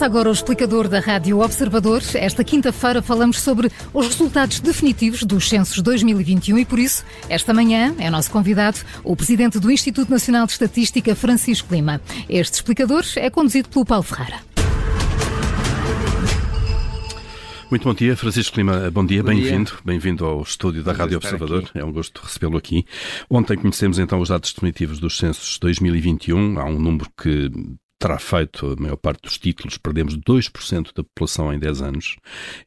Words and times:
Começa 0.00 0.16
agora 0.16 0.30
o 0.30 0.32
explicador 0.32 0.88
da 0.88 0.98
Rádio 0.98 1.40
Observador. 1.40 2.00
Esta 2.14 2.42
quinta-feira 2.42 3.02
falamos 3.02 3.38
sobre 3.38 3.70
os 3.92 4.06
resultados 4.06 4.58
definitivos 4.58 5.24
dos 5.24 5.46
censos 5.46 5.82
2021 5.82 6.56
e, 6.60 6.64
por 6.64 6.78
isso, 6.78 7.04
esta 7.28 7.52
manhã 7.52 7.94
é 7.98 8.08
nosso 8.08 8.30
convidado 8.30 8.78
o 9.04 9.14
presidente 9.14 9.58
do 9.58 9.70
Instituto 9.70 10.10
Nacional 10.10 10.46
de 10.46 10.52
Estatística, 10.52 11.14
Francisco 11.14 11.74
Lima. 11.74 12.00
Este 12.30 12.54
explicador 12.54 13.04
é 13.16 13.28
conduzido 13.28 13.68
pelo 13.68 13.84
Paulo 13.84 14.02
Ferreira. 14.02 14.38
Muito 17.70 17.84
bom 17.84 17.92
dia, 17.92 18.16
Francisco 18.16 18.56
Lima, 18.56 18.90
bom 18.90 19.04
dia, 19.04 19.22
bem-vindo, 19.22 19.72
bem-vindo 19.84 20.24
ao 20.24 20.40
estúdio 20.40 20.82
da 20.82 20.94
Rádio 20.94 21.18
Observador, 21.18 21.64
aqui. 21.64 21.78
é 21.78 21.84
um 21.84 21.92
gosto 21.92 22.22
recebê-lo 22.24 22.56
aqui. 22.56 22.86
Ontem 23.28 23.54
conhecemos 23.58 23.98
então 23.98 24.18
os 24.18 24.30
dados 24.30 24.50
definitivos 24.50 24.98
dos 24.98 25.18
censos 25.18 25.58
2021, 25.58 26.58
há 26.58 26.64
um 26.64 26.78
número 26.78 27.10
que 27.22 27.50
terá 28.00 28.18
feito 28.18 28.72
a 28.72 28.80
maior 28.80 28.96
parte 28.96 29.22
dos 29.22 29.36
títulos, 29.36 29.76
perdemos 29.76 30.16
2% 30.16 30.94
da 30.94 31.04
população 31.04 31.52
em 31.52 31.58
10 31.58 31.82
anos. 31.82 32.16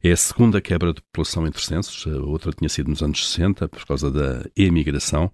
É 0.02 0.12
a 0.12 0.16
segunda 0.16 0.60
quebra 0.60 0.94
de 0.94 1.02
população 1.02 1.44
entre 1.44 1.60
censos, 1.60 2.06
a 2.06 2.16
outra 2.20 2.52
tinha 2.52 2.68
sido 2.68 2.88
nos 2.88 3.02
anos 3.02 3.28
60, 3.28 3.68
por 3.68 3.84
causa 3.84 4.10
da 4.12 4.44
emigração. 4.56 5.30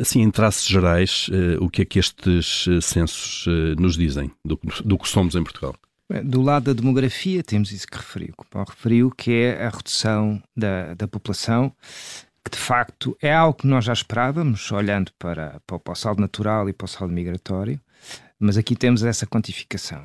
Assim, 0.00 0.22
em 0.22 0.30
traços 0.30 0.66
gerais, 0.66 1.28
eh, 1.32 1.58
o 1.60 1.68
que 1.68 1.82
é 1.82 1.84
que 1.84 1.98
estes 1.98 2.66
eh, 2.68 2.80
censos 2.80 3.44
eh, 3.48 3.74
nos 3.76 3.96
dizem 3.96 4.30
do, 4.44 4.58
do 4.84 4.96
que 4.96 5.08
somos 5.08 5.34
em 5.34 5.42
Portugal? 5.42 5.74
Do 6.24 6.40
lado 6.40 6.66
da 6.66 6.72
demografia, 6.72 7.42
temos 7.42 7.72
isso 7.72 7.88
que 7.88 7.96
referiu, 7.96 8.34
que 8.38 8.46
Paulo 8.48 8.68
referiu, 8.70 9.10
que 9.10 9.32
é 9.32 9.66
a 9.66 9.70
redução 9.70 10.40
da, 10.56 10.94
da 10.94 11.08
população, 11.08 11.72
que 12.44 12.52
de 12.52 12.58
facto 12.58 13.16
é 13.20 13.34
algo 13.34 13.58
que 13.58 13.66
nós 13.66 13.84
já 13.84 13.92
esperávamos, 13.92 14.70
olhando 14.70 15.10
para, 15.18 15.60
para 15.66 15.92
o 15.92 15.94
saldo 15.96 16.20
natural 16.20 16.68
e 16.68 16.72
para 16.72 16.84
o 16.84 16.88
saldo 16.88 17.12
migratório, 17.12 17.80
mas 18.44 18.58
aqui 18.58 18.76
temos 18.76 19.02
essa 19.02 19.26
quantificação. 19.26 20.04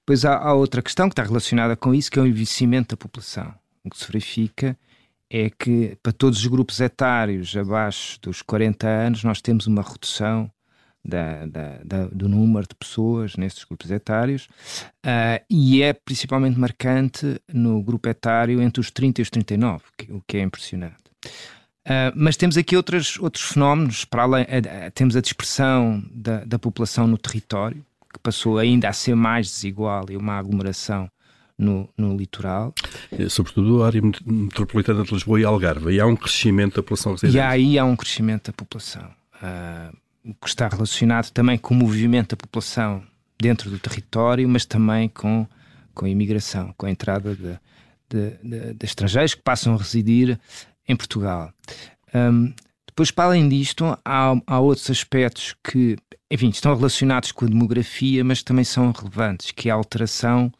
Depois 0.00 0.24
há, 0.24 0.36
há 0.36 0.54
outra 0.54 0.82
questão 0.82 1.08
que 1.08 1.12
está 1.12 1.22
relacionada 1.22 1.76
com 1.76 1.94
isso, 1.94 2.10
que 2.10 2.18
é 2.18 2.22
o 2.22 2.26
envelhecimento 2.26 2.94
da 2.94 2.96
população. 2.96 3.54
O 3.84 3.90
que 3.90 3.98
se 3.98 4.06
verifica 4.06 4.76
é 5.30 5.50
que 5.50 5.96
para 6.02 6.12
todos 6.12 6.38
os 6.38 6.46
grupos 6.46 6.80
etários 6.80 7.54
abaixo 7.56 8.18
dos 8.20 8.42
40 8.42 8.88
anos 8.88 9.24
nós 9.24 9.40
temos 9.42 9.66
uma 9.66 9.82
redução 9.82 10.50
da, 11.04 11.46
da, 11.46 11.78
da, 11.84 12.06
do 12.06 12.28
número 12.28 12.66
de 12.66 12.74
pessoas 12.74 13.36
nesses 13.36 13.64
grupos 13.64 13.90
etários 13.90 14.48
uh, 15.06 15.44
e 15.48 15.82
é 15.82 15.92
principalmente 15.92 16.58
marcante 16.58 17.40
no 17.52 17.82
grupo 17.82 18.08
etário 18.08 18.60
entre 18.60 18.80
os 18.80 18.90
30 18.90 19.20
e 19.20 19.22
os 19.22 19.30
39, 19.30 19.84
que, 19.96 20.12
o 20.12 20.22
que 20.26 20.38
é 20.38 20.42
impressionante. 20.42 20.96
Uh, 21.88 22.12
mas 22.14 22.36
temos 22.36 22.58
aqui 22.58 22.76
outros, 22.76 23.18
outros 23.18 23.44
fenómenos, 23.44 24.04
para 24.04 24.24
além, 24.24 24.44
uh, 24.44 24.90
temos 24.94 25.16
a 25.16 25.22
dispersão 25.22 26.04
da, 26.12 26.44
da 26.44 26.58
população 26.58 27.06
no 27.06 27.16
território, 27.16 27.82
que 28.12 28.18
passou 28.18 28.58
ainda 28.58 28.90
a 28.90 28.92
ser 28.92 29.14
mais 29.14 29.46
desigual 29.46 30.04
e 30.10 30.16
uma 30.16 30.34
aglomeração 30.38 31.10
no, 31.56 31.88
no 31.96 32.14
litoral. 32.14 32.74
É, 33.10 33.26
sobretudo 33.30 33.82
a 33.82 33.86
área 33.86 34.02
metropolitana 34.26 35.02
de 35.02 35.14
Lisboa 35.14 35.40
e 35.40 35.44
Algarve. 35.44 35.90
E 35.92 35.98
há 35.98 36.06
um 36.06 36.14
crescimento 36.14 36.76
da 36.76 36.82
população 36.82 37.12
residente. 37.12 37.36
E 37.36 37.40
aí 37.40 37.78
há 37.78 37.84
um 37.86 37.96
crescimento 37.96 38.48
da 38.48 38.52
população. 38.52 39.10
Uh, 39.42 39.96
que 40.42 40.48
está 40.48 40.68
relacionado 40.68 41.30
também 41.30 41.56
com 41.56 41.72
o 41.72 41.76
movimento 41.76 42.30
da 42.30 42.36
população 42.36 43.02
dentro 43.40 43.70
do 43.70 43.78
território, 43.78 44.46
mas 44.46 44.66
também 44.66 45.08
com, 45.08 45.46
com 45.94 46.04
a 46.04 46.08
imigração, 46.08 46.74
com 46.76 46.84
a 46.84 46.90
entrada 46.90 47.34
de, 47.34 47.58
de, 48.10 48.30
de, 48.42 48.74
de 48.74 48.84
estrangeiros 48.84 49.34
que 49.34 49.42
passam 49.42 49.74
a 49.74 49.78
residir 49.78 50.38
em 50.88 50.96
Portugal. 50.96 51.52
Um, 52.14 52.52
depois, 52.86 53.10
para 53.10 53.26
além 53.26 53.48
disto, 53.48 53.84
há, 54.04 54.34
há 54.46 54.58
outros 54.58 54.90
aspectos 54.90 55.54
que, 55.62 55.96
enfim, 56.30 56.48
estão 56.48 56.74
relacionados 56.74 57.30
com 57.30 57.44
a 57.44 57.48
demografia, 57.48 58.24
mas 58.24 58.42
também 58.42 58.64
são 58.64 58.90
relevantes, 58.90 59.52
que 59.52 59.68
é 59.68 59.72
a 59.72 59.76
alteração 59.76 60.52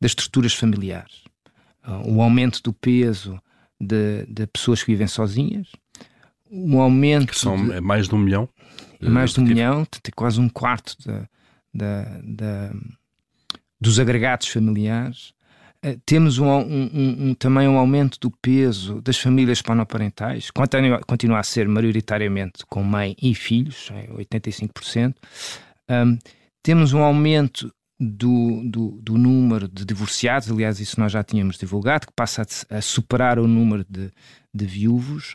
das 0.00 0.12
estruturas 0.12 0.54
familiares. 0.54 1.22
Uh, 1.86 2.14
o 2.14 2.22
aumento 2.22 2.62
do 2.62 2.72
peso 2.72 3.40
de, 3.80 4.26
de 4.26 4.46
pessoas 4.48 4.82
que 4.82 4.90
vivem 4.90 5.06
sozinhas, 5.06 5.68
um 6.50 6.80
aumento... 6.80 7.32
Que 7.32 7.38
são 7.38 7.56
de, 7.68 7.80
mais 7.80 8.08
de 8.08 8.14
um 8.14 8.18
milhão? 8.18 8.48
É 9.00 9.08
mais 9.08 9.32
de 9.32 9.40
um 9.40 9.44
milhão, 9.44 9.84
tem 9.84 10.12
quase 10.16 10.40
um 10.40 10.48
quarto 10.48 10.96
da, 11.06 11.28
da, 11.72 12.20
da, 12.24 12.72
dos 13.80 14.00
agregados 14.00 14.48
familiares. 14.48 15.32
Uh, 15.84 16.00
temos 16.04 16.38
um, 16.38 16.48
um, 16.48 17.16
um, 17.28 17.34
também 17.34 17.68
um 17.68 17.78
aumento 17.78 18.18
do 18.20 18.30
peso 18.42 19.00
das 19.00 19.18
famílias 19.18 19.62
monoparentais, 19.66 20.50
continua, 20.50 21.38
a 21.38 21.42
ser 21.42 21.68
maioritariamente 21.68 22.66
com 22.66 22.82
mãe 22.82 23.14
e 23.22 23.34
filhos, 23.34 23.88
é 23.92 24.08
85%. 24.08 25.14
Um, 25.88 26.18
temos 26.62 26.92
um 26.92 27.02
aumento 27.02 27.72
do, 28.00 28.62
do, 28.64 29.00
do, 29.02 29.18
número 29.18 29.66
de 29.66 29.84
divorciados, 29.84 30.50
aliás, 30.50 30.78
isso 30.78 31.00
nós 31.00 31.10
já 31.10 31.24
tínhamos 31.24 31.58
divulgado, 31.58 32.06
que 32.06 32.12
passa 32.12 32.46
a, 32.70 32.76
a 32.76 32.80
superar 32.80 33.40
o 33.40 33.48
número 33.48 33.84
de, 33.88 34.12
de 34.54 34.66
viúvos, 34.66 35.34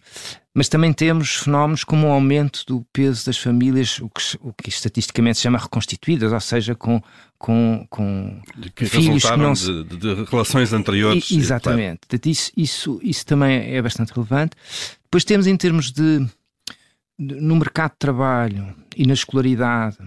mas 0.56 0.70
também 0.70 0.94
temos 0.94 1.36
fenómenos 1.36 1.84
como 1.84 2.08
o 2.08 2.12
aumento 2.12 2.64
do 2.66 2.86
peso 2.94 3.26
das 3.26 3.38
famílias, 3.38 4.00
o 4.00 4.10
que, 4.10 4.38
o 4.40 4.54
que 4.54 4.70
estatisticamente 4.70 5.40
se 5.40 5.44
chama 5.44 5.58
reconstituídas, 5.58 6.32
ou 6.32 6.40
seja, 6.40 6.74
com, 6.74 7.02
com, 7.38 7.86
com 7.90 8.42
que 8.74 8.86
filhos 8.86 9.26
que 9.26 9.36
não 9.36 9.56
se... 9.56 9.84
de, 9.84 9.98
de, 9.98 10.24
relações 10.24 10.72
anteriores. 10.72 11.32
Exatamente. 11.32 12.02
Claro. 12.08 12.30
Isso, 12.30 12.52
isso, 12.56 13.00
isso 13.04 13.26
também 13.26 13.76
é 13.76 13.82
bastante 13.82 14.14
relevante. 14.14 14.56
Depois 15.04 15.26
temos 15.26 15.48
em 15.48 15.58
termos 15.58 15.92
de, 15.92 16.26
de 17.20 17.36
no 17.42 17.58
mercado 17.58 17.92
de 17.92 18.00
trabalho 18.00 18.74
e 18.96 19.06
na 19.06 19.14
escolaridade, 19.14 19.98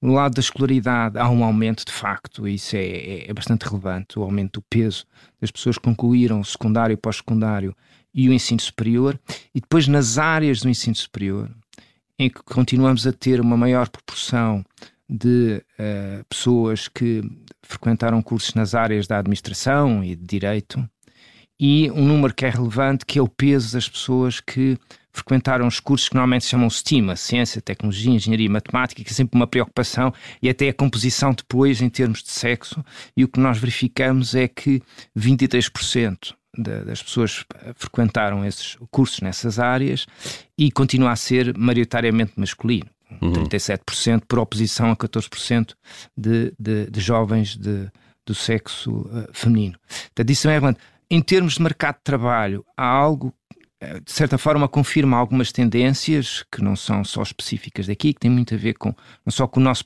no 0.00 0.14
lado 0.14 0.34
da 0.34 0.40
escolaridade 0.40 1.18
há 1.18 1.28
um 1.28 1.44
aumento 1.44 1.84
de 1.84 1.92
facto, 1.92 2.48
e 2.48 2.54
isso 2.54 2.74
é, 2.76 2.84
é, 2.84 3.30
é 3.30 3.34
bastante 3.34 3.66
relevante, 3.66 4.18
o 4.18 4.22
aumento 4.22 4.60
do 4.60 4.66
peso 4.68 5.04
das 5.40 5.50
pessoas 5.50 5.76
que 5.76 5.84
concluíram 5.84 6.40
o 6.40 6.44
secundário 6.44 6.94
e 6.94 6.96
pós-secundário 6.96 7.76
e 8.12 8.28
o 8.28 8.32
ensino 8.32 8.60
superior, 8.60 9.18
e 9.54 9.60
depois 9.60 9.86
nas 9.86 10.18
áreas 10.18 10.60
do 10.60 10.68
ensino 10.68 10.96
superior, 10.96 11.50
em 12.18 12.28
que 12.28 12.42
continuamos 12.42 13.06
a 13.06 13.12
ter 13.12 13.40
uma 13.40 13.56
maior 13.56 13.88
proporção 13.88 14.64
de 15.08 15.62
uh, 15.78 16.24
pessoas 16.28 16.88
que 16.88 17.22
frequentaram 17.62 18.22
cursos 18.22 18.54
nas 18.54 18.74
áreas 18.74 19.06
da 19.06 19.18
administração 19.18 20.02
e 20.02 20.16
de 20.16 20.24
direito, 20.24 20.88
e 21.58 21.90
um 21.90 22.06
número 22.06 22.34
que 22.34 22.46
é 22.46 22.48
relevante, 22.48 23.04
que 23.04 23.18
é 23.18 23.22
o 23.22 23.28
peso 23.28 23.74
das 23.74 23.88
pessoas 23.88 24.40
que 24.40 24.78
frequentaram 25.12 25.66
os 25.66 25.80
cursos 25.80 26.08
que 26.08 26.14
normalmente 26.14 26.44
se 26.44 26.50
chamam 26.50 26.68
STEAM, 26.68 27.14
ciência, 27.16 27.60
tecnologia, 27.60 28.12
engenharia 28.12 28.46
e 28.46 28.48
matemática, 28.48 29.02
que 29.02 29.10
é 29.10 29.14
sempre 29.14 29.36
uma 29.36 29.46
preocupação, 29.46 30.12
e 30.42 30.48
até 30.48 30.68
a 30.68 30.74
composição 30.74 31.32
depois 31.32 31.80
em 31.80 31.88
termos 31.88 32.22
de 32.22 32.30
sexo, 32.30 32.84
e 33.16 33.24
o 33.24 33.28
que 33.28 33.40
nós 33.40 33.58
verificamos 33.58 34.34
é 34.34 34.48
que 34.48 34.82
23% 35.16 36.34
das 36.56 37.02
pessoas 37.02 37.44
frequentaram 37.76 38.44
esses 38.44 38.76
cursos 38.90 39.20
nessas 39.20 39.58
áreas 39.58 40.06
e 40.58 40.70
continua 40.70 41.12
a 41.12 41.16
ser 41.16 41.56
maioritariamente 41.56 42.32
masculino. 42.36 42.90
Uhum. 43.20 43.32
37% 43.32 44.22
por 44.26 44.38
oposição 44.38 44.90
a 44.90 44.96
14% 44.96 45.74
de, 46.16 46.52
de, 46.58 46.90
de 46.90 47.00
jovens 47.00 47.56
de, 47.56 47.90
do 48.24 48.34
sexo 48.34 49.00
uh, 49.00 49.28
feminino. 49.32 49.76
Portanto, 49.88 50.30
isso 50.30 50.48
é 50.48 50.50
relevante. 50.50 50.80
Em 51.10 51.20
termos 51.20 51.54
de 51.54 51.62
mercado 51.62 51.96
de 51.96 52.04
trabalho, 52.04 52.64
há 52.76 52.86
algo 52.86 53.28
eh, 53.28 53.39
de 54.04 54.12
certa 54.12 54.36
forma 54.36 54.68
confirma 54.68 55.16
algumas 55.16 55.52
tendências 55.52 56.44
que 56.52 56.62
não 56.62 56.76
são 56.76 57.02
só 57.04 57.22
específicas 57.22 57.86
daqui, 57.86 58.12
que 58.12 58.20
têm 58.20 58.30
muito 58.30 58.54
a 58.54 58.58
ver 58.58 58.74
com 58.74 58.94
não 59.24 59.30
só 59.30 59.46
com 59.46 59.60
o 59.60 59.62
nosso 59.62 59.84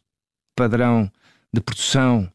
padrão 0.57 1.11
de 1.53 1.61
produção, 1.61 2.31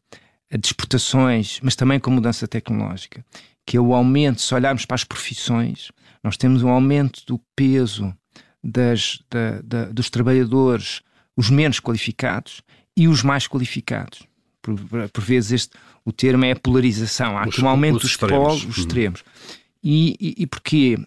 de 0.50 0.66
exportações, 0.66 1.60
mas 1.62 1.76
também 1.76 2.00
com 2.00 2.10
mudança 2.10 2.48
tecnológica 2.48 3.24
que 3.70 3.76
é 3.76 3.80
o 3.80 3.94
aumento, 3.94 4.40
se 4.40 4.52
olharmos 4.52 4.84
para 4.84 4.96
as 4.96 5.04
profissões, 5.04 5.92
nós 6.24 6.36
temos 6.36 6.64
um 6.64 6.68
aumento 6.68 7.22
do 7.24 7.40
peso 7.54 8.12
das, 8.62 9.22
da, 9.30 9.60
da, 9.62 9.84
dos 9.92 10.10
trabalhadores, 10.10 11.02
os 11.36 11.50
menos 11.50 11.78
qualificados 11.78 12.62
e 12.96 13.06
os 13.06 13.22
mais 13.22 13.46
qualificados. 13.46 14.24
Por, 14.60 14.76
por 15.12 15.22
vezes 15.22 15.52
este, 15.52 15.76
o 16.04 16.12
termo 16.12 16.44
é 16.44 16.54
polarização, 16.54 17.38
há 17.38 17.44
aqui 17.44 17.62
um 17.62 17.68
aumento 17.68 18.00
dos 18.00 18.16
polos, 18.16 18.64
os 18.64 18.78
uhum. 18.78 18.88
E, 19.82 20.16
e, 20.20 20.42
e 20.42 20.46
porquê? 20.46 20.98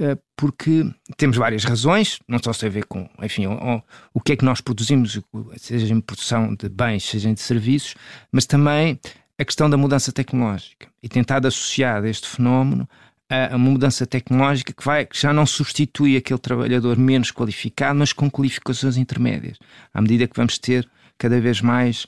Eh, 0.00 0.18
porque 0.36 0.84
temos 1.16 1.36
várias 1.36 1.62
razões, 1.62 2.18
não 2.26 2.40
só 2.42 2.52
tem 2.52 2.68
a 2.68 2.72
ver 2.72 2.84
com, 2.86 3.08
enfim, 3.22 3.46
o, 3.46 3.82
o 4.12 4.20
que 4.20 4.32
é 4.32 4.36
que 4.36 4.44
nós 4.44 4.60
produzimos, 4.60 5.20
seja 5.56 5.94
em 5.94 6.00
produção 6.00 6.54
de 6.54 6.68
bens, 6.68 7.04
seja 7.04 7.32
de 7.32 7.40
serviços, 7.40 7.94
mas 8.32 8.44
também 8.44 8.98
a 9.38 9.44
questão 9.44 9.70
da 9.70 9.76
mudança 9.76 10.10
tecnológica 10.10 10.88
e 11.02 11.08
tentado 11.08 11.46
associar 11.46 12.04
este 12.04 12.26
fenómeno 12.26 12.88
a 13.28 13.56
uma 13.56 13.70
mudança 13.70 14.06
tecnológica 14.06 14.72
que, 14.72 14.84
vai, 14.84 15.04
que 15.04 15.20
já 15.20 15.32
não 15.32 15.44
substitui 15.46 16.16
aquele 16.16 16.38
trabalhador 16.38 16.96
menos 16.96 17.30
qualificado, 17.32 17.98
mas 17.98 18.12
com 18.12 18.30
qualificações 18.30 18.96
intermédias. 18.96 19.58
À 19.92 20.00
medida 20.00 20.28
que 20.28 20.36
vamos 20.36 20.58
ter 20.58 20.88
cada 21.18 21.40
vez 21.40 21.60
mais, 21.60 22.06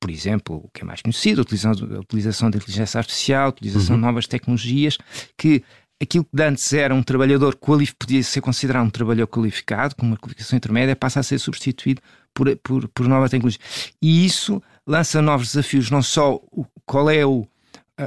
por 0.00 0.10
exemplo, 0.10 0.56
o 0.64 0.70
que 0.72 0.82
é 0.82 0.84
mais 0.84 1.02
conhecido, 1.02 1.40
a 1.40 1.42
utilização, 1.42 1.96
a 1.96 2.00
utilização 2.00 2.50
da 2.50 2.58
inteligência 2.58 2.98
artificial, 2.98 3.46
a 3.46 3.48
utilização 3.50 3.94
uhum. 3.94 4.00
de 4.00 4.06
novas 4.06 4.26
tecnologias, 4.26 4.98
que 5.36 5.62
aquilo 6.00 6.24
que 6.24 6.42
antes 6.42 6.72
era 6.72 6.94
um 6.94 7.02
trabalhador 7.02 7.56
podia 7.56 8.22
ser 8.22 8.40
considerado 8.40 8.86
um 8.86 8.90
trabalhador 8.90 9.26
qualificado, 9.28 9.96
com 9.96 10.06
uma 10.06 10.16
qualificação 10.16 10.56
intermédia, 10.56 10.94
passa 10.94 11.20
a 11.20 11.22
ser 11.22 11.38
substituído 11.38 12.00
por, 12.34 12.54
por, 12.58 12.88
por 12.88 13.08
nova 13.08 13.28
tecnologia. 13.28 13.60
E 14.00 14.24
isso 14.24 14.62
lança 14.86 15.22
novos 15.22 15.48
desafios, 15.48 15.90
não 15.90 16.02
só 16.02 16.34
o, 16.34 16.66
qual 16.84 17.10
é 17.10 17.24
o 17.24 17.46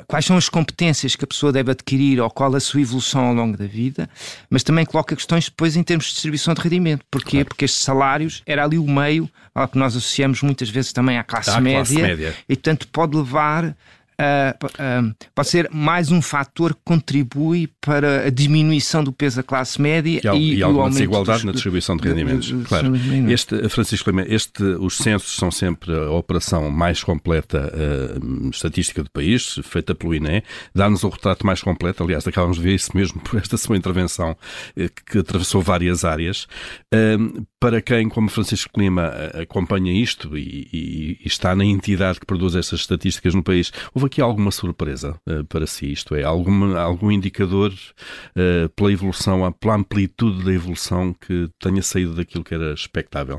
quais 0.08 0.26
são 0.26 0.38
as 0.38 0.48
competências 0.48 1.16
que 1.16 1.24
a 1.24 1.28
pessoa 1.28 1.52
deve 1.52 1.72
adquirir 1.72 2.20
ou 2.20 2.30
qual 2.30 2.56
a 2.56 2.60
sua 2.60 2.82
evolução 2.82 3.26
ao 3.26 3.34
longo 3.34 3.58
da 3.58 3.66
vida, 3.66 4.10
mas 4.50 4.64
também 4.64 4.86
coloca 4.86 5.16
questões 5.16 5.46
depois 5.46 5.76
em 5.76 5.84
termos 5.84 6.06
de 6.06 6.12
distribuição 6.14 6.54
de 6.54 6.62
rendimento. 6.62 7.04
Porquê? 7.10 7.38
Claro. 7.38 7.46
Porque 7.48 7.66
estes 7.66 7.82
salários 7.82 8.44
era 8.46 8.64
ali 8.64 8.78
o 8.78 8.88
meio 8.88 9.30
ao 9.54 9.68
que 9.68 9.78
nós 9.78 9.96
associamos 9.96 10.42
muitas 10.42 10.70
vezes 10.70 10.94
também 10.94 11.18
à 11.18 11.24
classe, 11.24 11.60
média, 11.60 11.78
classe 11.78 12.02
média, 12.02 12.36
e 12.48 12.56
portanto 12.56 12.88
pode 12.90 13.18
levar 13.18 13.76
uh, 14.20 15.16
pode 15.34 15.48
ser 15.48 15.70
mais 15.72 16.12
um 16.12 16.22
fator 16.22 16.74
que 16.74 16.82
contribui 16.84 17.70
para 17.80 18.28
a 18.28 18.30
diminuição 18.30 19.04
do 19.04 19.12
peso 19.12 19.38
da 19.38 19.44
classe 19.44 19.82
média 19.82 20.22
e, 20.34 20.38
e, 20.38 20.56
e 20.58 20.64
alguma 20.64 20.90
desigualdade 20.90 21.40
dos, 21.40 21.46
na 21.46 21.52
distribuição 21.54 21.96
de 21.96 22.08
rendimentos. 22.08 22.48
De, 22.48 22.64
claro. 22.66 22.92
Este, 23.30 23.70
Francisco 23.70 24.10
Lima, 24.10 24.26
este, 24.28 24.64
os 24.64 24.98
censos 24.98 25.36
são 25.36 25.50
sempre 25.50 25.94
a 25.96 26.12
operação 26.12 26.70
mais 26.70 27.04
completa 27.04 27.72
uh, 27.74 28.50
estatística 28.50 29.04
do 29.04 29.10
país, 29.10 29.60
feita 29.64 29.96
pelo 29.96 30.14
INE, 30.14 30.44
dá-nos 30.76 31.04
o 31.04 31.10
retrato 31.10 31.46
mais 31.46 31.62
completo, 31.62 32.04
aliás, 32.04 32.28
acabamos 32.28 32.58
de 32.58 32.64
ver 32.64 32.76
isso 32.76 32.92
mesmo 32.96 33.20
por 33.24 33.40
esta 33.40 33.58
sua 33.58 33.78
intervenção, 33.78 34.32
uh, 34.32 34.90
que 35.06 35.20
atravessou 35.20 35.62
várias 35.62 36.04
áreas. 36.04 36.48
Uh, 36.94 37.46
para 37.60 37.82
quem, 37.82 38.08
como 38.08 38.30
Francisco 38.30 38.80
Lima, 38.80 39.08
acompanha 39.42 39.92
isto 39.92 40.38
e, 40.38 40.70
e, 40.72 41.20
e, 41.24 41.28
está 41.28 41.54
na 41.54 41.66
entidade 41.66 42.20
que 42.20 42.26
produz 42.26 42.56
estas 42.56 42.80
estatísticas 42.80 43.36
no 43.36 43.44
país, 43.44 43.72
houve 43.94 44.08
aqui 44.08 44.22
alguma 44.22 44.50
surpresa 44.50 45.20
uh, 45.28 45.44
para 45.46 45.68
si? 45.68 45.92
Isto 45.92 46.16
é, 46.16 46.24
algum, 46.24 46.78
algum 46.78 47.12
indicador 47.12 47.72
uh, 47.72 48.70
pela 48.70 48.92
evolução, 48.92 49.52
pela 49.54 49.76
amplitude 49.76 50.44
da 50.44 50.54
evolução 50.54 51.14
que 51.14 51.50
tenha 51.60 51.82
saído 51.82 52.16
daquilo 52.16 52.44
que 52.44 52.54
era 52.54 52.74
expectável? 52.74 53.38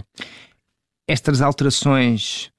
Estas 1.08 1.40
alterações 1.40 2.50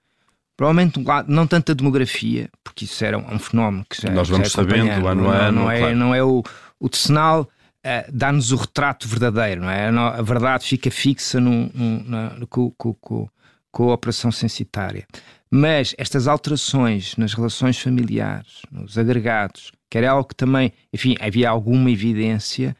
provavelmente 0.58 1.00
não 1.28 1.48
tanto 1.48 1.72
a 1.72 1.76
demografia, 1.76 2.50
porque 2.64 2.86
isso 2.86 3.04
era 3.04 3.18
um 3.18 3.40
fenómeno 3.40 3.86
que 3.90 4.00
já 4.00 4.12
nós 4.12 4.30
vamos 4.30 4.50
já 4.50 4.62
sabendo 4.62 5.08
ano 5.08 5.30
a 5.30 5.48
ano, 5.48 5.62
não 5.62 5.72
é, 5.72 5.80
claro. 5.80 5.96
não 5.96 6.14
é 6.14 6.24
o, 6.24 6.44
o 6.80 6.90
decenal 6.90 7.50
uh, 7.86 8.12
dá-nos 8.12 8.52
o 8.52 8.56
retrato 8.56 9.08
verdadeiro, 9.08 9.62
não 9.62 9.70
é? 9.70 9.88
A 9.88 10.22
verdade 10.22 10.66
fica 10.66 10.90
fixa 10.92 11.40
no, 11.40 11.70
no, 11.74 12.04
na, 12.04 12.46
com, 12.50 12.72
com, 12.72 12.94
com, 12.96 13.30
com 13.72 13.90
a 13.90 13.94
operação 13.94 14.32
censitária. 14.32 15.06
Mas 15.50 15.94
estas 15.98 16.28
alterações 16.28 17.16
nas 17.18 17.34
relações 17.34 17.78
familiares, 17.78 18.62
nos 18.72 18.98
agregados, 18.98 19.72
que 19.90 19.98
era 19.98 20.12
algo 20.12 20.30
que 20.30 20.36
também, 20.36 20.72
enfim, 20.94 21.16
havia 21.20 21.50
alguma 21.50 21.92
evidência, 21.92 22.76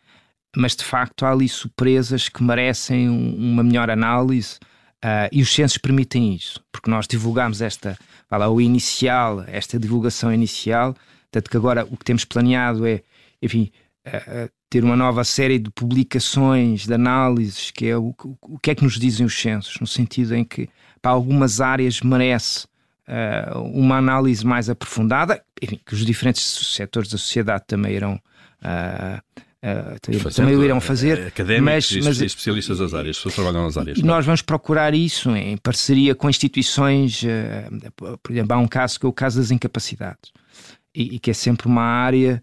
mas 0.56 0.76
de 0.76 0.86
facto 0.86 1.26
há 1.26 1.32
ali 1.32 1.50
surpresas 1.50 2.30
que 2.30 2.42
merecem 2.42 3.10
um, 3.10 3.36
uma 3.36 3.64
melhor 3.64 3.90
análise 3.90 4.58
uh, 5.04 5.28
e 5.32 5.42
os 5.42 5.54
censos 5.54 5.78
permitem 5.78 6.34
isso, 6.34 6.64
porque 6.72 6.90
nós 6.90 7.08
divulgamos 7.08 7.62
esta, 7.62 7.98
fala, 8.30 8.50
o 8.50 8.62
inicial, 8.62 9.44
esta 9.48 9.78
divulgação 9.78 10.34
inicial, 10.34 10.96
tanto 11.30 11.50
que 11.50 11.58
agora 11.58 11.86
o 11.90 11.98
que 11.98 12.06
temos 12.06 12.24
planeado 12.24 12.86
é, 12.88 13.02
enfim, 13.42 13.70
uh, 14.08 14.50
ter 14.72 14.86
uma 14.86 14.96
nova 14.96 15.26
série 15.26 15.60
de 15.60 15.70
publicações, 15.70 16.88
de 16.88 16.94
análises, 16.94 17.72
que 17.72 17.88
é 17.88 17.98
o, 17.98 18.16
o, 18.42 18.58
que 18.58 18.72
é 18.72 18.76
que 18.76 18.86
nos 18.86 18.98
dizem 18.98 19.26
os 19.26 19.38
censos, 19.38 19.78
no 19.82 19.86
sentido 19.86 20.34
em 20.34 20.46
que 20.46 20.70
para 21.02 21.12
algumas 21.12 21.60
áreas 21.60 22.00
merece 22.00 22.66
uh, 23.06 23.60
uma 23.64 23.98
análise 23.98 24.46
mais 24.46 24.70
aprofundada, 24.70 25.44
enfim, 25.62 25.78
que 25.86 25.94
os 25.94 26.06
diferentes 26.06 26.42
setores 26.74 27.10
da 27.10 27.18
sociedade 27.18 27.66
também 27.68 27.94
irão 27.94 28.20
uh, 28.64 29.22
Uh, 29.64 30.32
também 30.32 30.56
o 30.56 30.64
irão 30.64 30.82
fazer. 30.82 31.28
Académicos 31.28 31.92
mas, 31.92 32.06
mas, 32.06 32.22
e 32.22 32.26
especialistas 32.26 32.80
das 32.80 32.96
áreas, 32.96 33.18
pessoas 33.18 33.36
trabalham 33.36 33.64
nas 33.66 33.78
áreas. 33.78 34.00
E 34.00 34.02
nós 34.02 34.26
vamos 34.26 34.42
procurar 34.42 34.96
isso 34.96 35.30
em 35.36 35.56
parceria 35.56 36.16
com 36.16 36.28
instituições. 36.28 37.22
Por 37.96 38.32
exemplo, 38.32 38.56
há 38.56 38.58
um 38.58 38.68
caso 38.68 39.00
que 39.00 39.06
é 39.06 39.10
o 39.10 39.14
caso 39.14 39.40
das 39.40 39.52
incapacidades, 39.52 40.32
e, 40.96 41.14
e 41.14 41.20
que 41.20 41.30
é 41.30 41.34
sempre 41.36 41.68
uma 41.68 41.84
área 41.84 42.42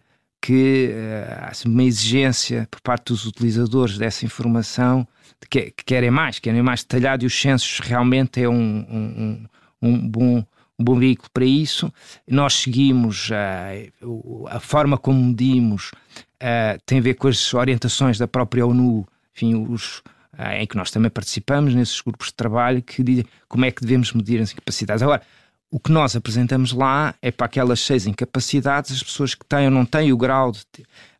que 0.49 0.95
uh, 0.95 1.69
uma 1.69 1.83
exigência 1.83 2.67
por 2.71 2.81
parte 2.81 3.09
dos 3.09 3.27
utilizadores 3.27 3.99
dessa 3.99 4.25
informação 4.25 5.07
de 5.39 5.47
que, 5.47 5.71
que, 5.73 5.85
querem 5.85 6.11
mais, 6.11 6.39
querem 6.39 6.63
mais 6.63 6.83
detalhado 6.83 7.23
e 7.23 7.27
os 7.27 7.39
censos 7.39 7.81
realmente 7.81 8.43
é 8.43 8.49
um, 8.49 8.57
um, 8.57 9.47
um 9.83 10.09
bom 10.09 10.45
um 10.81 10.85
bom 10.85 10.97
veículo 10.97 11.29
para 11.35 11.45
isso. 11.45 11.93
Nós 12.27 12.55
seguimos 12.55 13.29
uh, 13.29 14.47
a 14.49 14.59
forma 14.59 14.97
como 14.97 15.23
medimos 15.23 15.91
uh, 15.91 16.81
tem 16.87 16.99
a 16.99 17.03
ver 17.03 17.15
com 17.15 17.29
as 17.29 17.53
orientações 17.53 18.17
da 18.17 18.27
própria 18.27 18.65
ONU, 18.65 19.07
enfim, 19.35 19.55
os, 19.55 20.03
em 20.57 20.67
que 20.67 20.77
nós 20.79 20.91
também 20.91 21.11
participamos 21.11 21.75
nesses 21.75 22.01
grupos 22.01 22.29
de 22.29 22.35
trabalho 22.35 22.81
que 22.81 23.03
dizem 23.03 23.27
como 23.49 23.67
é 23.67 23.71
que 23.71 23.83
devemos 23.83 24.15
medir 24.15 24.41
as 24.41 24.55
capacidades. 24.55 25.03
Agora, 25.03 25.21
o 25.71 25.79
que 25.79 25.93
nós 25.93 26.17
apresentamos 26.17 26.73
lá 26.73 27.15
é 27.21 27.31
para 27.31 27.47
aquelas 27.47 27.81
seis 27.81 28.07
incapacidades, 28.07 28.93
as 28.93 29.03
pessoas 29.03 29.35
que 29.35 29.45
têm 29.45 29.67
ou 29.67 29.71
não 29.71 29.85
têm 29.85 30.13
o 30.13 30.17
grau 30.17 30.53
de. 30.53 30.65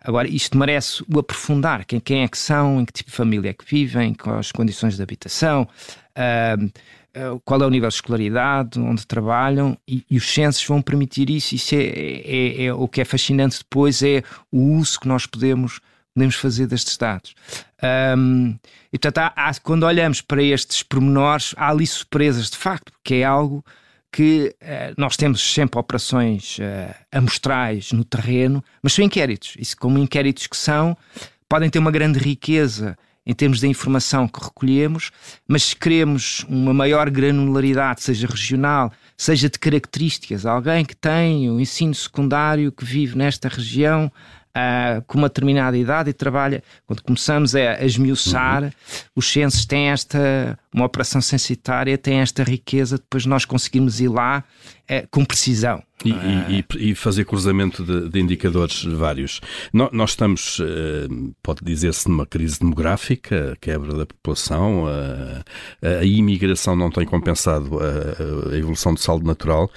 Agora, 0.01 0.29
isto 0.29 0.57
merece 0.57 1.05
o 1.13 1.19
aprofundar. 1.19 1.85
Quem, 1.85 2.01
quem 2.01 2.23
é 2.23 2.29
que 2.29 2.39
são, 2.39 2.81
em 2.81 2.85
que 2.85 2.93
tipo 2.93 3.11
de 3.11 3.17
família 3.17 3.51
é 3.51 3.53
que 3.53 3.65
vivem, 3.65 4.15
quais 4.15 4.51
condições 4.53 4.97
de 4.97 5.03
habitação, 5.03 5.69
uh, 6.17 7.41
qual 7.45 7.61
é 7.63 7.67
o 7.67 7.71
nível 7.71 7.89
de 7.89 7.97
escolaridade, 7.97 8.79
onde 8.79 9.07
trabalham, 9.07 9.77
e, 9.87 10.05
e 10.09 10.17
os 10.17 10.33
censos 10.33 10.65
vão 10.65 10.81
permitir 10.81 11.29
isso. 11.29 11.55
Isso 11.55 11.75
é, 11.75 11.79
é, 11.79 12.63
é, 12.63 12.65
é, 12.67 12.73
o 12.73 12.89
que 12.89 13.01
é 13.01 13.05
fascinante 13.05 13.59
depois, 13.59 14.03
é 14.03 14.23
o 14.51 14.77
uso 14.77 15.01
que 15.01 15.09
nós 15.09 15.27
podemos, 15.27 15.81
podemos 16.15 16.37
fazer 16.37 16.67
destes 16.67 16.97
dados. 16.97 17.35
Um, 18.17 18.57
e 18.93 18.99
portanto, 18.99 19.19
há, 19.19 19.33
há, 19.49 19.55
quando 19.61 19.83
olhamos 19.83 20.23
para 20.23 20.43
estes 20.43 20.83
pormenores, 20.83 21.55
há 21.57 21.69
ali 21.69 21.87
surpresas 21.87 22.51
de 22.51 22.57
facto, 22.57 22.93
porque 22.93 23.17
é 23.17 23.25
algo 23.25 23.63
que 24.11 24.55
uh, 24.63 24.95
nós 24.97 25.17
temos 25.17 25.41
sempre 25.53 25.79
operações 25.79 26.59
uh, 26.59 26.95
amostrais 27.13 27.93
no 27.93 28.05
terreno, 28.05 28.63
mas 28.83 28.93
são 28.93 29.05
inquéritos. 29.05 29.55
Isso, 29.59 29.77
como 29.77 29.99
inquéritos 29.99 30.47
que 30.47 30.57
são, 30.57 30.97
podem 31.49 31.71
ter 31.71 31.79
uma 31.79 31.91
grande 31.91 32.19
riqueza 32.19 32.97
em 33.27 33.35
termos 33.35 33.61
da 33.61 33.67
informação 33.67 34.27
que 34.27 34.43
recolhemos, 34.43 35.11
mas 35.47 35.65
se 35.65 35.77
queremos 35.77 36.47
uma 36.49 36.73
maior 36.73 37.11
granularidade, 37.11 38.03
seja 38.03 38.27
regional, 38.27 38.91
seja 39.19 39.51
de 39.51 39.59
características, 39.59 40.47
alguém 40.47 40.83
que 40.83 40.97
tem 40.97 41.51
o 41.51 41.61
ensino 41.61 41.95
secundário, 41.95 42.73
que 42.73 42.87
vive 42.87 43.19
nesta 43.19 43.47
região, 43.49 44.11
uh, 44.57 45.03
com 45.07 45.19
uma 45.19 45.29
determinada 45.29 45.77
idade 45.77 46.11
e 46.11 46.13
trabalha. 46.13 46.63
Quando 46.87 47.03
começamos 47.03 47.55
a 47.55 47.85
esmiuçar, 47.85 48.65
uhum. 48.65 48.71
os 49.17 49.31
censos 49.31 49.65
têm 49.65 49.89
esta, 49.89 50.59
uma 50.73 50.85
operação 50.85 51.21
censitária 51.21 51.97
tem 51.99 52.21
esta 52.21 52.43
riqueza, 52.43 52.99
depois 52.99 53.27
nós 53.27 53.45
conseguimos 53.45 54.01
ir 54.01 54.09
lá 54.09 54.45
uh, 54.91 55.09
com 55.11 55.25
precisão. 55.25 55.83
E, 56.05 56.11
e, 56.11 56.91
e, 56.91 56.95
fazer 56.95 57.25
cruzamento 57.25 57.85
de, 57.85 58.09
de 58.09 58.21
indicadores 58.21 58.85
vários. 58.85 59.41
No, 59.73 59.91
nós 59.93 60.11
estamos, 60.11 60.61
uh, 60.61 61.35
pode 61.43 61.65
dizer-se, 61.65 62.09
numa 62.09 62.25
crise 62.25 62.61
demográfica, 62.61 63.55
a 63.55 63.57
quebra 63.57 63.93
da 63.95 64.07
população, 64.07 64.87
a, 64.87 65.99
a 66.01 66.05
imigração 66.05 66.77
não 66.77 66.89
tem 66.89 67.05
compensado 67.05 67.81
a, 67.81 68.53
a 68.53 68.57
evolução 68.57 68.95
do 68.95 69.01
saldo 69.01 69.27
natural 69.27 69.69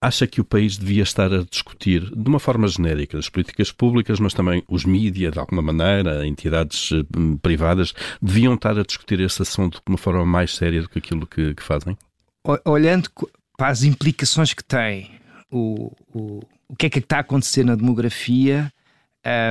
acha 0.00 0.26
que 0.26 0.40
o 0.40 0.44
país 0.44 0.76
devia 0.76 1.02
estar 1.02 1.32
a 1.32 1.42
discutir, 1.42 2.08
de 2.14 2.28
uma 2.28 2.38
forma 2.38 2.68
genérica, 2.68 3.18
as 3.18 3.28
políticas 3.28 3.72
públicas, 3.72 4.20
mas 4.20 4.32
também 4.32 4.62
os 4.68 4.84
mídias, 4.84 5.32
de 5.32 5.38
alguma 5.38 5.60
maneira, 5.60 6.26
entidades 6.26 6.90
eh, 6.92 7.02
privadas, 7.42 7.92
deviam 8.22 8.54
estar 8.54 8.78
a 8.78 8.82
discutir 8.82 9.20
esse 9.20 9.42
assunto 9.42 9.78
de 9.78 9.90
uma 9.90 9.98
forma 9.98 10.24
mais 10.24 10.54
séria 10.54 10.82
do 10.82 10.88
que 10.88 10.98
aquilo 10.98 11.26
que, 11.26 11.54
que 11.54 11.62
fazem? 11.62 11.96
Olhando 12.64 13.10
para 13.56 13.68
as 13.68 13.82
implicações 13.82 14.54
que 14.54 14.62
tem 14.62 15.10
o, 15.50 15.92
o, 16.14 16.40
o 16.68 16.76
que 16.76 16.86
é 16.86 16.90
que 16.90 17.00
está 17.00 17.16
a 17.18 17.20
acontecer 17.20 17.64
na 17.64 17.74
demografia, 17.74 18.72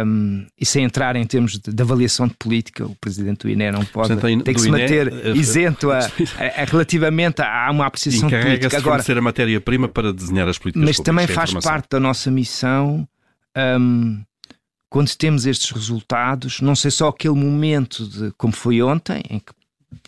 um, 0.05 0.45
e 0.59 0.65
sem 0.65 0.83
entrar 0.83 1.15
em 1.15 1.25
termos 1.25 1.59
de, 1.59 1.71
de, 1.71 1.83
avaliação 1.83 2.27
de 2.27 2.33
política, 2.35 2.85
o 2.85 2.95
presidente 2.95 3.39
do 3.39 3.49
INE 3.49 3.71
não 3.71 3.83
pode 3.85 4.15
tem 4.15 4.41
que 4.41 4.59
se 4.59 4.69
manter 4.69 5.11
INE, 5.11 5.21
eh, 5.21 5.31
isento 5.31 5.91
a, 5.91 5.99
a, 6.39 6.61
a, 6.61 6.65
relativamente 6.65 7.41
a, 7.41 7.69
uma 7.71 7.85
apreciação 7.85 8.29
política. 8.29 8.77
Agora, 8.77 9.03
ser 9.03 9.17
a 9.17 9.21
matéria-prima 9.21 9.87
para 9.87 10.13
desenhar 10.13 10.47
as 10.47 10.57
políticas 10.57 10.87
Mas 10.87 10.99
também 10.99 11.27
faz 11.27 11.53
parte 11.53 11.89
da 11.91 11.99
nossa 11.99 12.31
missão 12.31 13.07
um, 13.79 14.23
quando 14.89 15.13
temos 15.15 15.45
estes 15.45 15.71
resultados, 15.71 16.61
não 16.61 16.75
sei 16.75 16.91
só 16.91 17.09
aquele 17.09 17.35
momento 17.35 18.07
de 18.07 18.31
como 18.37 18.53
foi 18.53 18.81
ontem, 18.81 19.21
em 19.29 19.39
que 19.39 19.51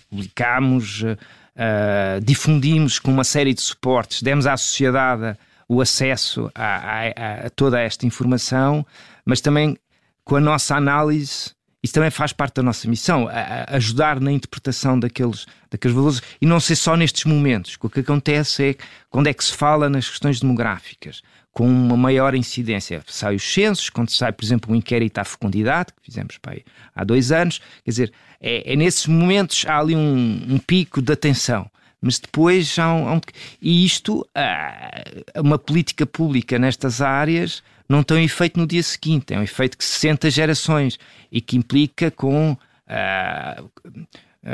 publicámos, 0.09 1.03
uh, 1.03 2.21
difundimos 2.23 2.97
com 2.97 3.11
uma 3.11 3.23
série 3.23 3.53
de 3.53 3.61
suportes, 3.61 4.21
demos 4.21 4.47
à 4.47 4.55
sociedade 4.55 5.37
o 5.69 5.79
acesso 5.79 6.51
a, 6.53 6.65
a, 6.65 7.45
a 7.45 7.49
toda 7.51 7.79
esta 7.79 8.05
informação, 8.05 8.85
mas 9.23 9.39
também 9.39 9.77
com 10.25 10.35
a 10.35 10.41
nossa 10.41 10.75
análise 10.75 11.51
isso 11.81 11.93
também 11.93 12.11
faz 12.11 12.33
parte 12.33 12.55
da 12.55 12.63
nossa 12.63 12.89
missão, 12.89 13.27
a, 13.29 13.31
a 13.31 13.75
ajudar 13.77 14.19
na 14.19 14.31
interpretação 14.31 14.99
daqueles, 14.99 15.45
daqueles 15.71 15.95
valores 15.95 16.21
e 16.41 16.45
não 16.45 16.59
ser 16.59 16.75
só 16.75 16.97
nestes 16.97 17.23
momentos. 17.23 17.77
O 17.81 17.89
que 17.89 18.01
acontece 18.01 18.71
é 18.71 18.75
quando 19.09 19.27
é 19.27 19.33
que 19.33 19.43
se 19.43 19.53
fala 19.53 19.89
nas 19.89 20.09
questões 20.09 20.41
demográficas, 20.41 21.21
com 21.53 21.65
uma 21.65 21.95
maior 21.95 22.35
incidência. 22.35 23.01
Sai 23.07 23.35
os 23.35 23.53
censos, 23.53 23.89
quando 23.89 24.09
sai, 24.09 24.33
por 24.33 24.43
exemplo, 24.43 24.73
um 24.73 24.75
inquérito 24.75 25.19
à 25.19 25.23
fecundidade, 25.23 25.93
que 25.93 26.01
fizemos 26.03 26.37
pai, 26.37 26.63
há 26.93 27.05
dois 27.05 27.31
anos, 27.31 27.59
quer 27.85 27.91
dizer, 27.91 28.13
é, 28.41 28.73
é 28.73 28.75
nesses 28.75 29.07
momentos 29.07 29.65
há 29.65 29.79
ali 29.79 29.95
um, 29.95 30.45
um 30.49 30.57
pico 30.57 31.01
de 31.01 31.13
atenção 31.13 31.69
mas 32.01 32.19
depois 32.19 32.77
há 32.79 32.93
um, 32.93 33.15
um, 33.15 33.21
e 33.61 33.85
isto 33.85 34.25
ah, 34.33 35.03
uma 35.37 35.59
política 35.59 36.05
pública 36.05 36.57
nestas 36.57 37.01
áreas 37.01 37.61
não 37.87 38.03
tem 38.03 38.17
um 38.17 38.21
efeito 38.21 38.59
no 38.59 38.67
dia 38.67 38.83
seguinte, 38.83 39.33
é 39.33 39.39
um 39.39 39.43
efeito 39.43 39.77
que 39.77 39.83
se 39.83 39.99
sente 39.99 40.27
a 40.27 40.29
gerações 40.29 40.99
e 41.31 41.41
que 41.41 41.57
implica 41.57 42.11
com 42.11 42.53
uh, 42.53 43.69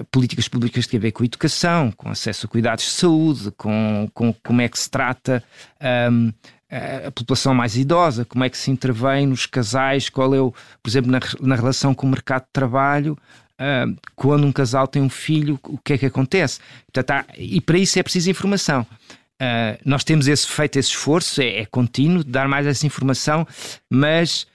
políticas 0.09 0.47
públicas 0.47 0.85
que 0.85 0.91
têm 0.91 0.99
a 0.99 1.01
ver 1.01 1.11
com 1.11 1.23
a 1.23 1.25
educação, 1.25 1.91
com 1.91 2.09
acesso 2.09 2.45
a 2.45 2.49
cuidados 2.49 2.85
de 2.85 2.91
saúde, 2.91 3.51
com, 3.51 4.09
com 4.13 4.33
como 4.33 4.61
é 4.61 4.69
que 4.69 4.79
se 4.79 4.89
trata 4.89 5.43
um, 6.09 6.31
a 7.07 7.11
população 7.11 7.53
mais 7.53 7.77
idosa, 7.77 8.25
como 8.25 8.43
é 8.43 8.49
que 8.49 8.57
se 8.57 8.71
intervém 8.71 9.27
nos 9.27 9.45
casais, 9.45 10.09
qual 10.09 10.33
é 10.33 10.41
o, 10.41 10.51
por 10.81 10.89
exemplo, 10.89 11.11
na, 11.11 11.19
na 11.41 11.55
relação 11.55 11.93
com 11.93 12.07
o 12.07 12.09
mercado 12.09 12.43
de 12.43 12.51
trabalho, 12.51 13.17
uh, 13.59 13.95
quando 14.15 14.45
um 14.45 14.51
casal 14.51 14.87
tem 14.87 15.01
um 15.01 15.09
filho, 15.09 15.59
o 15.63 15.77
que 15.77 15.93
é 15.93 15.97
que 15.97 16.05
acontece? 16.05 16.59
Portanto, 16.91 17.11
há, 17.11 17.33
e 17.37 17.59
para 17.61 17.77
isso 17.77 17.99
é 17.99 18.03
preciso 18.03 18.29
informação. 18.29 18.85
Uh, 19.41 19.77
nós 19.83 20.03
temos 20.03 20.27
esse, 20.27 20.47
feito 20.47 20.77
esse 20.77 20.89
esforço, 20.89 21.41
é, 21.41 21.59
é 21.59 21.65
contínuo, 21.65 22.23
de 22.23 22.31
dar 22.31 22.47
mais 22.47 22.65
essa 22.65 22.85
informação, 22.85 23.45
mas 23.89 24.47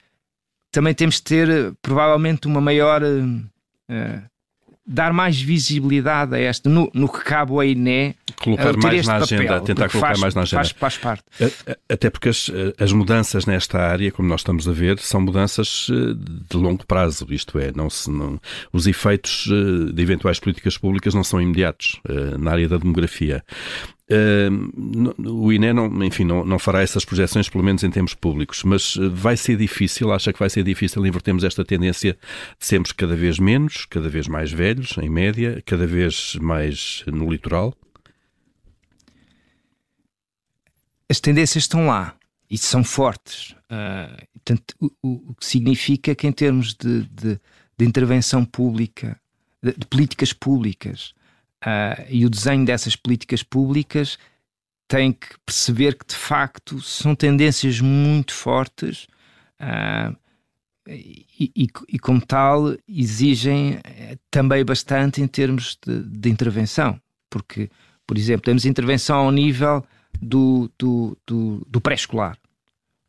também 0.71 0.93
temos 0.93 1.15
de 1.15 1.23
ter 1.23 1.73
provavelmente 1.81 2.47
uma 2.47 2.61
maior 2.61 3.03
uh, 3.03 4.30
dar 4.85 5.13
mais 5.13 5.39
visibilidade 5.39 6.35
a 6.35 6.39
esta, 6.39 6.69
no, 6.69 6.89
no 6.93 7.07
que 7.07 7.23
cabe 7.23 7.51
ao 7.51 7.63
INE, 7.63 8.15
colocar 8.41 8.75
mais 8.75 9.05
na 9.05 9.17
agenda, 9.17 9.43
papel, 9.43 9.61
tentar 9.61 9.89
colocar 9.89 10.07
faz, 10.07 10.19
mais 10.19 10.35
na 10.35 10.41
agenda. 10.41 10.63
Faz, 10.63 10.71
faz 10.71 10.97
parte. 10.97 11.23
Até 11.87 12.09
porque 12.09 12.29
as, 12.29 12.51
as, 12.79 12.91
mudanças 12.91 13.45
nesta 13.45 13.79
área, 13.79 14.11
como 14.11 14.27
nós 14.27 14.41
estamos 14.41 14.67
a 14.67 14.71
ver, 14.71 14.97
são 14.99 15.21
mudanças 15.21 15.87
eh, 15.91 16.15
de 16.49 16.57
longo 16.57 16.85
prazo, 16.85 17.27
isto 17.29 17.59
é, 17.59 17.71
não 17.73 17.89
se, 17.89 18.09
não, 18.09 18.39
os 18.73 18.87
efeitos 18.87 19.47
eh, 19.51 19.93
de 19.93 20.01
eventuais 20.01 20.39
políticas 20.39 20.77
públicas 20.77 21.13
não 21.13 21.23
são 21.23 21.39
imediatos 21.39 22.01
eh, 22.09 22.37
na 22.37 22.51
área 22.51 22.67
da 22.67 22.77
demografia. 22.77 23.43
Uh, 24.11 25.29
o 25.29 25.53
INE 25.53 25.71
não, 25.71 26.03
enfim, 26.03 26.25
não, 26.25 26.43
não 26.43 26.59
fará 26.59 26.81
essas 26.81 27.05
projeções, 27.05 27.47
pelo 27.47 27.63
menos 27.63 27.81
em 27.83 27.89
termos 27.89 28.13
públicos, 28.13 28.61
mas 28.63 28.97
eh, 28.97 29.07
vai 29.07 29.37
ser 29.37 29.55
difícil, 29.55 30.11
acha 30.11 30.33
que 30.33 30.39
vai 30.39 30.49
ser 30.49 30.63
difícil 30.63 31.05
invertermos 31.05 31.45
esta 31.45 31.63
tendência 31.63 32.17
de 32.59 32.65
sermos 32.65 32.91
cada 32.91 33.15
vez 33.15 33.39
menos, 33.39 33.85
cada 33.85 34.09
vez 34.09 34.27
mais 34.27 34.51
velhos, 34.51 34.97
em 34.97 35.09
média, 35.09 35.63
cada 35.65 35.87
vez 35.87 36.35
mais 36.41 37.05
no 37.07 37.31
litoral? 37.31 37.73
As 41.09 41.21
tendências 41.21 41.63
estão 41.63 41.87
lá 41.87 42.15
e 42.49 42.57
são 42.57 42.83
fortes. 42.83 43.51
Uh, 43.71 44.27
portanto, 44.33 44.75
o, 45.01 45.31
o, 45.31 45.35
que 45.35 45.45
significa 45.45 46.13
que, 46.13 46.27
em 46.27 46.33
termos 46.33 46.73
de, 46.73 47.03
de, 47.03 47.39
de 47.77 47.85
intervenção 47.85 48.43
pública, 48.43 49.17
de, 49.63 49.71
de 49.71 49.85
políticas 49.85 50.33
públicas, 50.33 51.13
Uh, 51.61 52.05
e 52.09 52.25
o 52.25 52.29
desenho 52.29 52.65
dessas 52.65 52.95
políticas 52.95 53.43
públicas 53.43 54.17
tem 54.87 55.13
que 55.13 55.37
perceber 55.45 55.95
que 55.95 56.07
de 56.07 56.15
facto 56.15 56.81
são 56.81 57.15
tendências 57.15 57.79
muito 57.79 58.33
fortes 58.33 59.07
uh, 59.61 60.15
e, 60.87 61.25
e, 61.39 61.67
e, 61.89 61.99
como 61.99 62.19
tal 62.19 62.75
exigem 62.87 63.79
eh, 63.83 64.17
também 64.31 64.65
bastante 64.65 65.21
em 65.21 65.27
termos 65.27 65.77
de, 65.85 66.01
de, 66.03 66.29
intervenção, 66.29 66.99
porque, 67.29 67.69
por 68.05 68.17
exemplo, 68.17 68.41
temos 68.45 68.65
intervenção 68.65 69.17
ao 69.17 69.31
nível 69.31 69.85
do, 70.19 70.69
do, 70.77 71.17
do, 71.25 71.65
do 71.69 71.79
pré-escolar. 71.79 72.35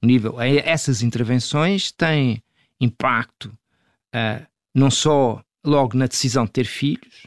Nível, 0.03 0.41
essas 0.41 1.03
intervenções 1.03 1.91
têm 1.91 2.43
impacto 2.79 3.47
uh, 4.15 4.47
não 4.75 4.91
só 4.91 5.43
logo 5.65 5.97
na 5.97 6.07
decisão 6.07 6.45
de 6.45 6.53
ter 6.53 6.65
filhos, 6.65 7.27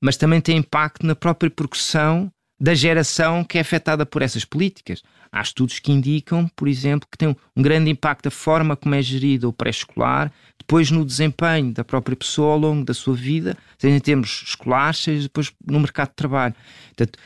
mas 0.00 0.16
também 0.16 0.40
tem 0.40 0.56
impacto 0.56 1.06
na 1.06 1.14
própria 1.14 1.50
progressão 1.50 2.30
da 2.60 2.74
geração 2.74 3.44
que 3.44 3.58
é 3.58 3.60
afetada 3.60 4.04
por 4.04 4.22
essas 4.22 4.44
políticas. 4.44 5.02
Há 5.30 5.42
estudos 5.42 5.78
que 5.78 5.92
indicam, 5.92 6.48
por 6.56 6.66
exemplo, 6.66 7.08
que 7.10 7.18
tem 7.18 7.36
um 7.56 7.62
grande 7.62 7.90
impacto 7.90 8.26
a 8.26 8.30
forma 8.30 8.76
como 8.76 8.94
é 8.94 9.02
gerido 9.02 9.48
o 9.48 9.52
pré-escolar, 9.52 10.32
depois 10.58 10.90
no 10.90 11.04
desempenho 11.04 11.72
da 11.72 11.84
própria 11.84 12.16
pessoa 12.16 12.52
ao 12.54 12.58
longo 12.58 12.84
da 12.84 12.94
sua 12.94 13.14
vida, 13.14 13.56
seja 13.78 13.94
em 13.94 14.00
termos 14.00 14.42
escolares, 14.46 15.00
seja 15.00 15.22
depois 15.24 15.52
no 15.66 15.78
mercado 15.78 16.08
de 16.08 16.16
trabalho. 16.16 16.54
Portanto, 16.96 17.18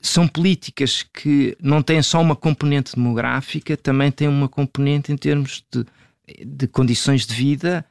são 0.00 0.26
políticas 0.28 1.02
que 1.02 1.56
não 1.60 1.82
têm 1.82 2.02
só 2.02 2.20
uma 2.20 2.36
componente 2.36 2.94
demográfica, 2.94 3.76
também 3.76 4.10
têm 4.10 4.28
uma 4.28 4.48
componente 4.48 5.12
em 5.12 5.16
termos 5.16 5.64
de, 5.72 5.84
de 6.44 6.66
condições 6.66 7.26
de 7.26 7.34
vida, 7.34 7.84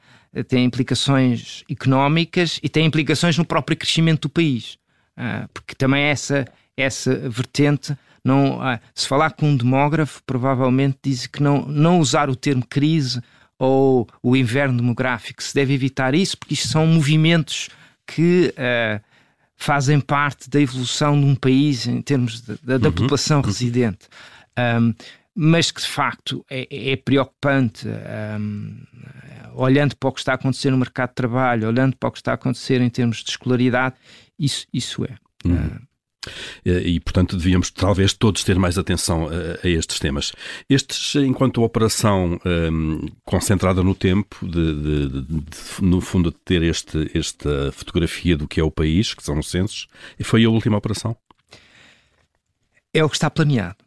tem 0.48 0.66
implicações 0.66 1.64
económicas 1.70 2.60
e 2.62 2.70
tem 2.70 2.86
implicações 2.86 3.38
no 3.38 3.46
próprio 3.46 3.78
crescimento 3.78 4.24
do 4.24 4.30
país. 4.30 4.78
Ah, 5.18 5.50
porque 5.54 5.76
também 5.76 6.04
essa, 6.04 6.46
essa 6.78 7.14
vertente, 7.30 7.94
não, 8.24 8.62
ah, 8.62 8.80
se 8.96 9.06
falar 9.06 9.32
com 9.32 9.50
um 9.50 9.58
demógrafo, 9.58 10.22
provavelmente 10.26 10.98
diz 11.04 11.28
que 11.28 11.44
não, 11.44 11.66
não 11.66 12.00
usar 12.00 12.30
o 12.30 12.36
termo 12.38 12.66
crise 12.66 13.22
ou 13.58 14.08
o 14.24 14.36
inverno 14.38 14.78
demográfico, 14.78 15.44
se 15.44 15.54
deve 15.54 15.74
evitar 15.74 16.16
isso, 16.16 16.38
porque 16.38 16.54
isto 16.54 16.70
são 16.70 16.88
movimentos 16.88 17.70
que 18.08 18.54
uh, 18.58 19.04
fazem 19.58 20.00
parte 20.00 20.50
da 20.50 20.62
evolução 20.62 21.20
de 21.20 21.26
um 21.26 21.36
país 21.36 21.86
em 21.86 22.02
termos 22.02 22.42
de, 22.42 22.54
de, 22.54 22.78
da 22.78 22.88
uhum. 22.88 22.96
população 22.96 23.42
residente. 23.42 24.08
Um, 24.58 24.94
mas 25.36 25.72
que 25.72 25.82
de 25.82 25.88
facto 25.88 26.46
é, 26.50 26.92
é 26.92 26.96
preocupante 26.96 27.86
um, 27.88 28.78
olhando 29.60 29.96
para 29.96 30.10
o 30.10 30.12
que 30.12 30.20
está 30.20 30.32
a 30.34 30.36
acontecer 30.36 30.72
no 30.72 30.78
mercado 30.78 31.10
de 31.10 31.16
trabalho, 31.16 31.68
olhando 31.68 31.96
para 31.98 32.10
o 32.10 32.12
que 32.12 32.20
está 32.20 32.32
a 32.32 32.36
acontecer 32.36 32.82
em 32.82 32.90
termos 32.90 33.24
de 33.24 33.32
escolaridade, 33.32 33.96
isso, 34.38 34.66
isso 34.74 35.04
é. 35.06 35.16
Uhum. 35.46 35.80
Uh, 36.66 36.80
e, 36.84 37.00
portanto, 37.00 37.38
devíamos 37.38 37.72
talvez 37.72 38.14
todos 38.14 38.44
ter 38.44 38.60
mais 38.60 38.78
atenção 38.78 39.28
a, 39.28 39.66
a 39.66 39.70
estes 39.70 40.00
temas. 40.00 40.34
Estes, 40.70 41.16
enquanto 41.16 41.64
operação 41.64 42.40
um, 42.46 43.08
concentrada 43.24 43.82
no 43.82 43.96
tempo, 43.96 44.38
de, 44.42 44.74
de, 44.82 45.10
de, 45.10 45.22
de, 45.22 45.82
no 45.82 46.02
fundo, 46.02 46.30
de 46.32 46.38
ter 46.38 46.62
este, 46.62 47.10
esta 47.18 47.72
fotografia 47.72 48.36
do 48.36 48.48
que 48.48 48.60
é 48.60 48.64
o 48.64 48.72
país, 48.72 49.14
que 49.14 49.24
são 49.24 49.40
os 49.40 49.50
censos, 49.50 49.88
foi 50.24 50.44
a 50.44 50.50
última 50.50 50.78
operação? 50.78 51.16
É 52.94 53.04
o 53.04 53.10
que 53.10 53.16
está 53.16 53.30
planeado. 53.30 53.78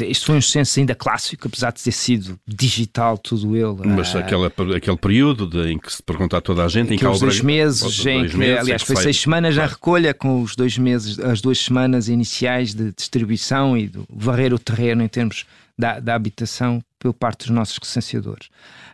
Este 0.00 0.26
foi 0.26 0.36
um 0.36 0.40
censo 0.40 0.80
ainda 0.80 0.94
clássico, 0.94 1.46
apesar 1.46 1.72
de 1.72 1.82
ter 1.82 1.92
sido 1.92 2.38
digital 2.46 3.16
tudo 3.16 3.56
ele. 3.56 3.88
Mas 3.88 4.12
uh, 4.12 4.18
aquela, 4.18 4.48
aquele 4.48 4.96
período 4.96 5.46
de, 5.46 5.72
em 5.72 5.78
que 5.78 5.92
se 5.92 6.02
pergunta 6.02 6.36
a 6.36 6.40
toda 6.40 6.64
a 6.64 6.68
gente, 6.68 6.94
em 6.94 6.98
que 6.98 7.06
há 7.06 7.10
dois 7.10 7.40
meses, 7.40 8.04
em 8.04 8.18
dois 8.18 8.32
que, 8.32 8.36
meses, 8.36 8.58
aliás, 8.58 8.82
foi 8.82 8.96
seis 8.96 9.20
semanas 9.20 9.56
na 9.56 9.66
recolha, 9.66 10.12
com 10.12 10.42
os 10.42 10.56
dois 10.56 10.76
meses, 10.76 11.18
as 11.20 11.40
duas 11.40 11.58
semanas 11.58 12.08
iniciais 12.08 12.74
de 12.74 12.92
distribuição 12.92 13.76
e 13.76 13.86
do 13.86 14.04
varrer 14.10 14.52
o 14.52 14.58
terreno 14.58 15.02
em 15.02 15.08
termos 15.08 15.46
da, 15.78 16.00
da 16.00 16.14
habitação 16.14 16.82
pela 16.98 17.14
parte 17.14 17.46
dos 17.46 17.50
nossos 17.50 17.78
licenciadores. 17.80 18.48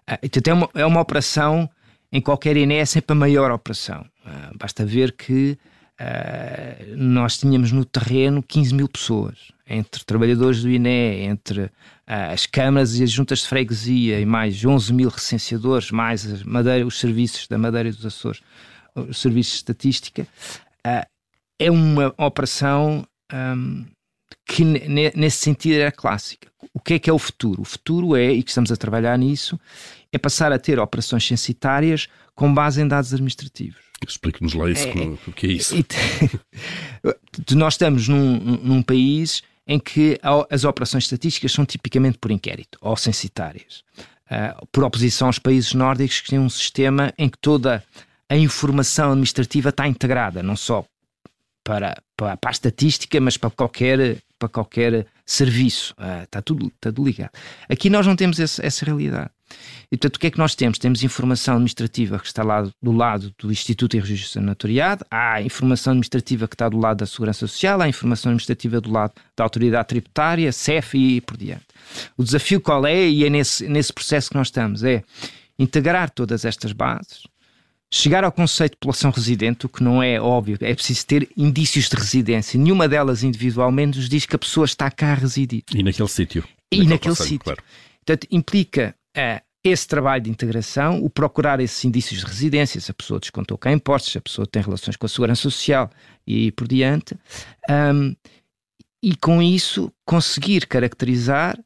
Uh, 0.09 0.19
então 0.23 0.43
é 0.53 0.55
uma, 0.55 0.71
é 0.75 0.87
uma 0.87 1.01
operação, 1.01 1.69
em 2.13 2.21
qualquer 2.21 2.57
INE 2.57 2.75
é 2.75 2.85
sempre 2.85 3.13
a 3.13 3.17
maior 3.17 3.51
operação. 3.51 4.05
Uh, 4.25 4.57
basta 4.59 4.85
ver 4.85 5.13
que 5.13 5.59
uh, 6.01 6.97
nós 6.97 7.39
tínhamos 7.39 7.73
no 7.73 7.85
terreno 7.85 8.43
15 8.43 8.75
mil 8.75 8.89
pessoas 8.89 9.53
entre 9.67 10.05
trabalhadores 10.05 10.63
do 10.63 10.71
INE, 10.71 11.23
entre 11.23 11.63
uh, 11.63 11.71
as 12.07 12.47
câmaras 12.47 12.99
e 12.99 13.03
as 13.03 13.11
juntas 13.11 13.41
de 13.41 13.49
freguesia 13.49 14.21
e 14.21 14.27
mais 14.27 14.65
11 14.65 14.93
mil 14.93 15.09
recenseadores, 15.09 15.91
mais 15.91 16.43
Madeira, 16.43 16.87
os 16.87 16.99
serviços 16.99 17.49
da 17.49 17.59
Madeira 17.59 17.89
e 17.89 17.93
dos 17.93 18.05
Açores, 18.05 18.41
os 18.95 19.19
serviços 19.19 19.53
de 19.53 19.59
estatística, 19.59 20.27
uh, 20.87 21.07
é 21.59 21.71
uma 21.71 22.15
operação 22.19 23.07
um, 23.33 23.87
que 24.47 24.65
nesse 24.65 25.39
sentido 25.39 25.81
era 25.81 25.93
clássica. 25.93 26.49
O 26.73 26.81
que 26.81 26.95
é 26.95 26.99
que 26.99 27.09
é 27.09 27.13
o 27.13 27.19
futuro? 27.19 27.63
O 27.63 27.65
futuro 27.65 28.17
é, 28.17 28.33
e 28.33 28.43
que 28.43 28.51
estamos 28.51 28.71
a 28.71 28.77
trabalhar 28.77 29.17
nisso, 29.19 29.59
é 30.13 30.19
passar 30.19 30.53
a 30.53 30.59
ter 30.59 30.79
operações 30.79 31.27
censitárias 31.27 32.09
com 32.35 32.53
base 32.53 32.81
em 32.81 32.89
dados 32.89 33.13
administrativos. 33.13 33.83
Explique-nos 34.07 34.55
lá 34.55 34.71
isso, 34.71 34.87
é, 34.87 34.91
o 35.29 35.33
que 35.33 35.47
é 35.47 35.51
isso. 35.51 35.75
nós 37.57 37.75
estamos 37.75 38.09
num, 38.09 38.39
num 38.39 38.83
país 38.83 39.43
em 39.67 39.79
que 39.79 40.19
as 40.51 40.65
operações 40.65 41.05
estatísticas 41.05 41.53
são 41.53 41.65
tipicamente 41.65 42.19
por 42.19 42.31
inquérito 42.31 42.79
ou 42.83 42.97
censitárias. 42.97 43.83
Uh, 44.27 44.67
por 44.73 44.85
oposição 44.85 45.29
aos 45.29 45.39
países 45.39 45.73
nórdicos 45.75 46.21
que 46.21 46.31
têm 46.31 46.39
um 46.39 46.51
sistema 46.51 47.13
em 47.17 47.29
que 47.29 47.39
toda 47.39 47.83
a 48.29 48.37
informação 48.37 49.13
administrativa 49.13 49.71
está 49.71 49.87
integrada, 49.87 50.43
não 50.43 50.57
só 50.57 50.85
para, 51.63 51.97
para, 52.17 52.37
para 52.37 52.51
a 52.51 52.53
estatística, 52.53 53.21
mas 53.21 53.37
para 53.37 53.51
qualquer 53.51 54.19
para 54.39 54.49
qualquer 54.49 55.07
serviço. 55.25 55.95
Ah, 55.97 56.25
está, 56.25 56.43
tudo, 56.43 56.67
está 56.67 56.93
tudo 56.93 57.05
ligado. 57.05 57.31
Aqui 57.69 57.89
nós 57.89 58.07
não 58.07 58.17
temos 58.17 58.39
esse, 58.39 58.65
essa 58.65 58.85
realidade. 58.85 59.31
E, 59.91 59.97
portanto, 59.97 60.17
o 60.17 60.19
que 60.19 60.27
é 60.27 60.31
que 60.31 60.39
nós 60.39 60.55
temos? 60.55 60.79
Temos 60.79 61.03
informação 61.03 61.55
administrativa 61.55 62.19
que 62.19 62.27
está 62.27 62.43
lá 62.43 62.63
do 62.83 62.93
lado 62.93 63.33
do 63.39 63.53
Instituto 63.53 63.93
de 63.93 64.01
Registro 64.01 64.43
Notariado, 64.43 65.05
há 65.11 65.41
informação 65.43 65.93
administrativa 65.93 66.49
que 66.49 66.55
está 66.55 66.69
do 66.69 66.79
lado 66.79 66.99
da 66.99 67.07
Segurança 67.07 67.47
Social, 67.47 67.81
há 67.81 67.89
informação 67.89 68.31
administrativa 68.31 68.81
do 68.81 68.91
lado 68.91 69.13
da 69.37 69.45
Autoridade 69.45 69.89
Tributária, 69.89 70.51
CEF 70.51 70.97
e 70.97 71.21
por 71.21 71.37
diante. 71.37 71.67
O 72.17 72.25
desafio 72.25 72.61
qual 72.61 72.87
é, 72.87 73.07
e 73.07 73.25
é 73.25 73.31
nesse, 73.31 73.69
nesse 73.69 73.93
processo 73.93 74.31
que 74.31 74.37
nós 74.37 74.49
estamos, 74.49 74.83
é 74.83 75.03
integrar 75.59 76.11
todas 76.11 76.45
estas 76.45 76.73
bases, 76.73 77.23
chegar 77.95 78.25
ao 78.25 78.33
conceito 78.33 78.73
de 78.73 78.79
população 78.79 79.13
residente, 79.13 79.67
o 79.67 79.69
que 79.69 79.81
não 79.81 80.03
é 80.03 80.21
óbvio, 80.21 80.59
é 80.61 80.75
preciso 80.75 81.07
ter 81.07 81.29
indícios 81.37 81.89
de 81.89 81.95
residência. 81.95 82.59
Nenhuma 82.59 82.89
delas 82.89 83.23
individualmente 83.23 83.99
nos 83.99 84.09
diz 84.09 84.27
que 84.27 84.35
a 84.35 84.39
pessoa 84.39 84.65
está 84.65 84.91
cá 84.91 85.13
a 85.13 85.15
residir. 85.15 85.63
E 85.73 85.81
naquele 85.81 86.09
sítio. 86.09 86.45
E 86.73 86.85
naquele 86.85 87.15
sítio. 87.15 87.39
Claro. 87.39 87.63
Portanto, 88.05 88.27
implica 88.33 88.97
uh, 89.17 89.41
esse 89.63 89.87
trabalho 89.87 90.25
de 90.25 90.31
integração, 90.31 91.05
o 91.05 91.09
procurar 91.09 91.61
esses 91.61 91.85
indícios 91.85 92.21
de 92.21 92.27
residência, 92.27 92.81
se 92.81 92.91
a 92.91 92.95
pessoa 92.95 93.21
descontou 93.21 93.57
cá 93.57 93.71
impostos, 93.71 94.11
se 94.11 94.19
a 94.19 94.21
pessoa 94.21 94.45
tem 94.45 94.61
relações 94.61 94.97
com 94.97 95.07
a 95.07 95.09
segurança 95.09 95.43
social 95.43 95.89
e 96.27 96.51
por 96.51 96.67
diante, 96.67 97.17
um, 97.71 98.13
e 99.01 99.15
com 99.15 99.41
isso 99.41 99.93
conseguir 100.05 100.67
caracterizar 100.67 101.57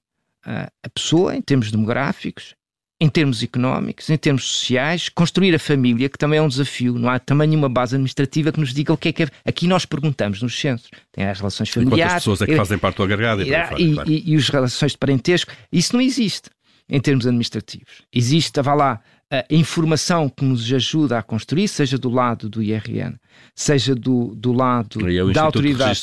uh, 0.47 0.71
a 0.83 0.89
pessoa 0.95 1.35
em 1.35 1.41
termos 1.41 1.71
demográficos, 1.71 2.55
em 3.01 3.09
termos 3.09 3.43
económicos, 3.43 4.11
em 4.11 4.17
termos 4.17 4.45
sociais, 4.45 5.09
construir 5.09 5.55
a 5.55 5.59
família, 5.59 6.09
que 6.09 6.19
também 6.19 6.39
é 6.39 6.43
um 6.43 6.49
desafio. 6.49 6.99
Não 6.99 7.09
há 7.09 7.19
também 7.19 7.47
nenhuma 7.47 7.69
base 7.69 7.95
administrativa 7.95 8.51
que 8.51 8.59
nos 8.59 8.75
diga 8.75 8.93
o 8.93 8.97
que 8.97 9.09
é 9.09 9.13
que 9.13 9.23
é. 9.23 9.29
Aqui 9.45 9.69
nós 9.69 9.87
perguntamos 9.87 10.43
nos 10.43 10.59
centros. 10.59 10.91
Tem 11.13 11.25
as 11.25 11.39
relações 11.39 11.71
familiares. 11.71 12.01
E 12.01 12.03
quantas 12.03 12.23
pessoas 12.23 12.43
é 12.43 12.47
que 12.47 12.57
fazem 12.57 12.79
parte 12.79 12.97
do 12.97 13.03
agregado? 13.05 13.43
E, 13.43 13.47
e, 13.47 13.95
claro. 13.95 14.11
e, 14.11 14.33
e, 14.33 14.37
as 14.37 14.49
relações 14.49 14.93
de 14.93 14.99
parentesco. 14.99 15.53
Isso 15.71 15.95
não 15.95 16.01
existe 16.01 16.51
em 16.89 17.01
termos 17.01 17.27
administrativos. 17.27 18.03
Existe, 18.13 18.61
vá 18.61 18.75
lá, 18.75 19.01
a 19.31 19.45
informação 19.51 20.29
que 20.29 20.45
nos 20.45 20.73
ajuda 20.73 21.19
a 21.19 21.23
construir, 21.23 21.69
seja 21.69 21.99
do 21.99 22.09
lado 22.09 22.49
do 22.49 22.63
IRN, 22.63 23.15
seja 23.55 23.95
do, 23.95 24.35
do 24.35 24.53
lado 24.53 25.07
é 25.07 25.33
da 25.33 25.43
autoridade. 25.43 26.01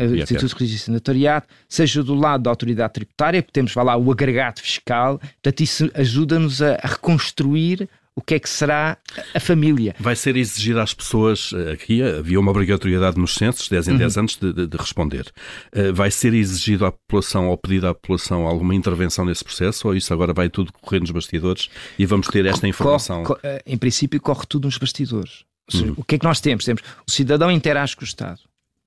É 0.00 0.04
Instituto 0.22 0.56
de 0.56 0.64
Registro 0.64 0.92
Notariado, 0.92 1.46
seja 1.68 2.02
do 2.02 2.14
lado 2.14 2.44
da 2.44 2.50
autoridade 2.50 2.92
tributária, 2.92 3.42
porque 3.42 3.52
temos, 3.52 3.74
vá 3.74 3.82
lá, 3.82 3.96
o 3.96 4.12
agregado 4.12 4.60
fiscal. 4.60 5.18
Portanto, 5.18 5.60
isso 5.60 5.90
ajuda-nos 5.94 6.62
a, 6.62 6.74
a 6.80 6.86
reconstruir 6.86 7.88
o 8.20 8.22
que 8.22 8.34
é 8.34 8.38
que 8.38 8.48
será 8.48 8.98
a 9.34 9.40
família. 9.40 9.96
Vai 9.98 10.14
ser 10.14 10.36
exigido 10.36 10.78
às 10.78 10.92
pessoas, 10.92 11.52
eh, 11.54 11.72
aqui 11.72 12.02
havia 12.02 12.38
uma 12.38 12.50
obrigatoriedade 12.50 13.18
nos 13.18 13.34
censos, 13.34 13.68
10 13.68 13.88
em 13.88 13.96
10 13.96 14.14
uhum. 14.14 14.20
anos, 14.20 14.36
de, 14.36 14.52
de, 14.52 14.66
de, 14.66 14.76
responder. 14.76 15.32
Eh, 15.72 15.90
vai 15.90 16.10
ser 16.10 16.34
exigido 16.34 16.84
à 16.84 16.92
população, 16.92 17.48
ou 17.48 17.56
pedido 17.56 17.88
à 17.88 17.94
população, 17.94 18.46
alguma 18.46 18.74
intervenção 18.74 19.24
nesse 19.24 19.42
processo, 19.42 19.88
ou 19.88 19.94
isso 19.96 20.12
agora 20.12 20.34
vai 20.34 20.50
tudo 20.50 20.70
correr 20.72 21.00
nos 21.00 21.10
bastidores 21.10 21.70
e 21.98 22.04
vamos 22.04 22.28
ter 22.28 22.44
esta 22.44 22.68
informação? 22.68 23.22
Corre, 23.22 23.40
corre, 23.40 23.62
em 23.66 23.78
princípio, 23.78 24.20
corre 24.20 24.44
tudo 24.46 24.66
nos 24.66 24.76
bastidores. 24.76 25.44
Seja, 25.70 25.86
uhum. 25.86 25.94
O 25.96 26.04
que 26.04 26.16
é 26.16 26.18
que 26.18 26.24
nós 26.26 26.40
temos? 26.40 26.64
Temos 26.64 26.82
o 27.06 27.10
cidadão 27.10 27.50
interage 27.50 27.96
com 27.96 28.02
o 28.02 28.04
Estado. 28.04 28.40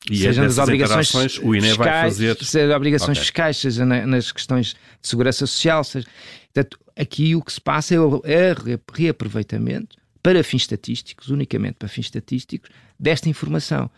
E 0.10 0.18
seja 0.18 0.44
nas 0.44 0.58
obrigações 0.58 1.40
o 1.40 1.56
INE 1.56 1.70
fiscais, 1.70 1.78
vai 1.78 2.04
fazer. 2.04 2.38
Seja 2.44 2.76
obrigações 2.76 3.18
okay. 3.18 3.22
fiscais, 3.22 3.58
seja 3.58 3.86
nas 3.86 4.32
questões 4.32 4.68
de 4.68 5.08
segurança 5.08 5.48
social, 5.48 5.84
seja. 5.84 6.08
Portanto, 6.54 6.80
aqui 6.96 7.36
o 7.36 7.42
que 7.42 7.54
se 7.54 7.62
passa 7.62 7.96
é 7.96 8.00
o 8.00 8.22
é 8.26 8.54
reaproveitamento 8.94 9.98
para 10.22 10.44
fins 10.44 10.64
estatísticos, 10.64 11.30
unicamente 11.30 11.76
para 11.80 11.88
fins 11.88 12.06
estatísticos, 12.06 12.70
desta 13.00 13.30
informação. 13.30 13.90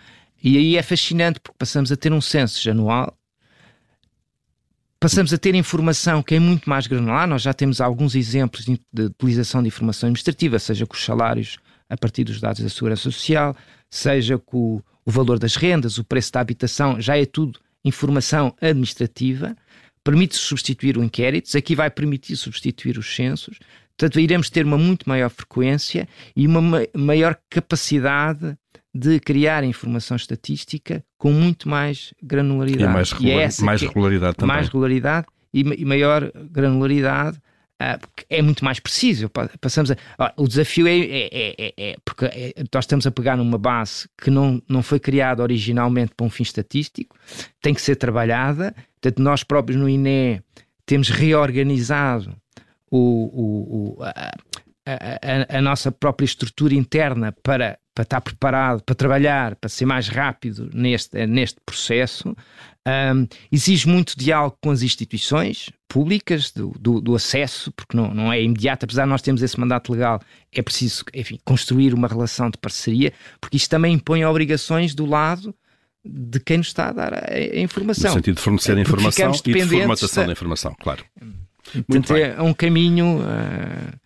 E 0.44 0.58
aí 0.58 0.78
é 0.78 0.84
fascinante 0.84 1.40
porque 1.40 1.58
passamos 1.58 1.92
a 1.92 1.96
ter 1.96 2.14
um 2.14 2.22
censo 2.22 2.70
anual, 2.70 3.18
passamos 5.00 5.34
a 5.34 5.38
ter 5.38 5.56
informação 5.56 6.22
que 6.22 6.36
é 6.36 6.40
muito 6.40 6.70
mais 6.70 6.88
granular. 6.88 7.28
Nós 7.28 7.42
já 7.42 7.54
temos 7.54 7.82
alguns 7.82 8.16
exemplos 8.16 8.66
de 8.66 9.04
utilização 9.04 9.62
de 9.62 9.68
informação 9.68 10.08
administrativa, 10.08 10.60
seja 10.60 10.86
com 10.86 10.94
os 10.94 11.04
salários 11.04 11.58
a 11.90 11.98
partir 11.98 12.24
dos 12.24 12.40
dados 12.40 12.62
da 12.62 12.70
Segurança 12.70 13.04
Social, 13.04 13.56
seja 13.90 14.38
com 14.38 14.82
o 15.06 15.12
valor 15.12 15.38
das 15.40 15.56
rendas, 15.56 15.98
o 15.98 16.04
preço 16.04 16.32
da 16.32 16.40
habitação, 16.40 17.00
já 17.00 17.18
é 17.18 17.26
tudo 17.26 17.60
informação 17.84 18.56
administrativa 18.60 19.56
permite 20.06 20.36
substituir 20.36 20.98
o 20.98 21.04
inquérito, 21.04 21.58
aqui 21.58 21.76
vai 21.76 21.90
permitir 21.90 22.36
substituir 22.36 22.98
os 23.00 23.16
censos, 23.16 23.58
portanto 23.98 24.20
iremos 24.20 24.52
ter 24.52 24.64
uma 24.64 24.78
muito 24.78 25.10
maior 25.10 25.32
frequência 25.32 26.08
e 26.36 26.46
uma 26.46 26.86
maior 26.96 27.36
capacidade 27.50 28.56
de 28.94 29.20
criar 29.20 29.64
informação 29.64 30.16
estatística 30.16 31.04
com 31.18 31.32
muito 31.32 31.68
mais 31.68 32.14
granularidade. 32.22 32.84
E 32.84 32.94
mais, 32.94 33.12
regular, 33.12 33.36
e 33.36 33.62
é 33.62 33.66
mais 33.66 33.82
é 33.82 33.88
regularidade 33.88 34.36
também. 34.38 34.56
Mais 34.56 34.68
regularidade 34.68 35.26
e 35.52 35.86
maior 35.86 36.32
granularidade 36.52 37.40
Uh, 37.82 38.00
é 38.30 38.42
muito 38.42 38.64
mais 38.64 38.80
preciso. 38.80 39.30
Passamos 39.60 39.92
a, 39.92 40.34
o 40.38 40.48
desafio 40.48 40.88
é, 40.88 40.98
é, 40.98 41.56
é, 41.58 41.74
é 41.78 41.96
porque 42.06 42.26
é, 42.26 42.54
nós 42.74 42.86
estamos 42.86 43.06
a 43.06 43.12
pegar 43.12 43.36
numa 43.36 43.58
base 43.58 44.08
que 44.18 44.30
não, 44.30 44.62
não 44.68 44.82
foi 44.82 44.98
criada 45.00 45.44
originalmente 45.44 46.14
para 46.16 46.26
um 46.26 46.30
fim 46.30 46.44
estatístico, 46.44 47.18
tem 47.62 47.74
que 47.74 47.82
ser 47.82 47.98
trabalhada. 47.98 48.74
Portanto, 49.02 49.22
nós 49.22 49.44
próprios 49.44 49.80
no 49.80 49.90
INE 49.90 50.42
temos 50.86 51.10
reorganizado 51.10 52.34
o, 52.90 52.98
o, 52.98 53.98
o 54.00 54.04
a, 54.04 54.32
a, 54.86 55.58
a, 55.58 55.62
nossa 55.62 55.92
própria 55.92 56.26
estrutura 56.26 56.74
interna 56.74 57.34
para, 57.44 57.78
para 57.96 58.04
estar 58.04 58.22
preparado, 58.22 58.84
para 58.84 58.94
trabalhar, 58.94 59.56
para 59.56 59.70
ser 59.70 59.86
mais 59.86 60.10
rápido 60.10 60.70
neste, 60.74 61.26
neste 61.26 61.60
processo. 61.66 62.36
Um, 62.88 63.26
exige 63.52 63.88
muito 63.88 64.16
diálogo 64.16 64.58
com 64.62 64.70
as 64.70 64.84
instituições 64.84 65.72
públicas, 65.88 66.52
do, 66.52 66.72
do, 66.78 67.00
do, 67.00 67.16
acesso, 67.16 67.72
porque 67.72 67.96
não, 67.96 68.14
não 68.14 68.34
é 68.34 68.44
imediato, 68.44 68.84
apesar 68.84 69.06
de 69.06 69.10
nós 69.10 69.22
termos 69.22 69.42
esse 69.42 69.58
mandato 69.60 69.92
legal, 69.94 70.22
é 70.52 70.62
preciso 70.62 71.06
enfim, 71.14 71.40
construir 71.44 71.94
uma 71.94 72.08
relação 72.08 72.50
de 72.50 72.58
parceria, 72.58 73.14
porque 73.40 73.58
isto 73.58 73.70
também 73.70 73.94
impõe 73.94 74.26
obrigações 74.26 74.94
do 74.94 75.06
lado 75.06 75.56
de 76.04 76.40
quem 76.40 76.58
nos 76.58 76.68
está 76.68 76.90
a 76.90 76.92
dar 76.92 77.14
a, 77.14 77.34
a 77.34 77.60
informação. 77.60 78.12
No 78.12 78.18
sentido 78.18 78.36
de 78.36 78.42
fornecer 78.42 78.78
a 78.78 78.82
informação 78.82 79.32
e 79.46 79.54
de 79.54 79.66
formatação 79.66 80.24
da... 80.24 80.28
da 80.28 80.34
informação, 80.34 80.76
claro. 80.80 81.04
Muito 81.88 82.16
é 82.16 82.40
um 82.42 82.54
caminho 82.54 83.22
uh, 83.22 84.05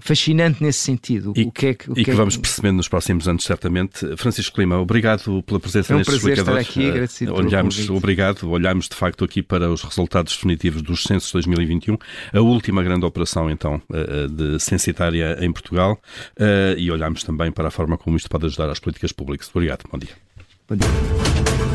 fascinante 0.00 0.62
nesse 0.62 0.80
sentido. 0.80 1.32
E, 1.36 1.44
o 1.44 1.52
que, 1.52 1.66
é 1.66 1.74
que, 1.74 1.90
o 1.90 1.94
que, 1.94 2.10
é 2.10 2.14
vamos 2.14 2.36
percebendo 2.36 2.76
nos 2.76 2.88
próximos 2.88 3.28
anos, 3.28 3.44
certamente. 3.44 4.16
Francisco 4.16 4.54
Clima, 4.54 4.78
obrigado 4.78 5.42
pela 5.42 5.60
presença 5.60 5.92
é 5.92 5.96
um 5.96 5.98
neste 5.98 6.10
prazer 6.10 6.38
estar 6.38 6.56
aqui, 6.56 6.88
agradecido 6.88 7.34
olhamos, 7.34 7.90
Obrigado. 7.90 8.50
Olhamos, 8.50 8.88
de 8.88 8.94
facto, 8.94 9.24
aqui 9.24 9.42
para 9.42 9.70
os 9.70 9.82
resultados 9.82 10.34
definitivos 10.34 10.82
dos 10.82 11.02
censos 11.02 11.30
2021, 11.32 11.96
a 12.32 12.40
última 12.40 12.82
grande 12.82 13.04
operação, 13.04 13.50
então, 13.50 13.80
eh, 13.92 14.06
eh, 14.08 14.28
de 14.28 14.60
censitária 14.60 15.36
em 15.40 15.52
Portugal, 15.52 16.00
eh, 16.38 16.74
e 16.78 16.90
olhamos 16.90 17.22
também 17.22 17.50
para 17.52 17.68
a 17.68 17.70
forma 17.70 17.96
como 17.96 18.16
isto 18.16 18.28
pode 18.28 18.46
ajudar 18.46 18.70
às 18.70 18.78
políticas 18.78 19.12
públicas. 19.12 19.50
Obrigado. 19.52 19.84
Bom 19.90 19.98
dia. 19.98 20.10
Bom 20.68 20.76
dia. 20.76 21.65